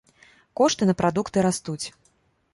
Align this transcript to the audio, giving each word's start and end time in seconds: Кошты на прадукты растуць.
Кошты 0.61 0.87
на 0.91 0.95
прадукты 1.03 1.45
растуць. 1.49 1.85